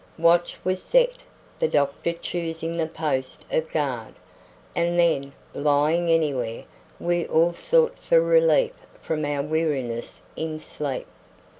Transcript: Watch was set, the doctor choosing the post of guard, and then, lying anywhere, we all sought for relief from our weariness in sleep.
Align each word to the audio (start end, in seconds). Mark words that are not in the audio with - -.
Watch 0.17 0.57
was 0.63 0.81
set, 0.81 1.11
the 1.59 1.67
doctor 1.67 2.11
choosing 2.13 2.75
the 2.75 2.87
post 2.87 3.45
of 3.51 3.71
guard, 3.71 4.15
and 4.75 4.97
then, 4.97 5.31
lying 5.53 6.09
anywhere, 6.09 6.63
we 6.99 7.27
all 7.27 7.53
sought 7.53 7.99
for 7.99 8.19
relief 8.19 8.73
from 8.99 9.23
our 9.25 9.43
weariness 9.43 10.23
in 10.35 10.59
sleep. 10.59 11.05